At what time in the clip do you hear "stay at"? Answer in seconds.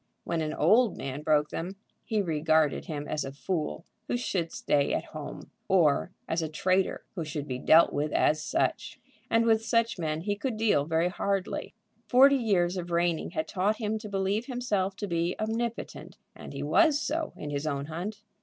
4.51-5.05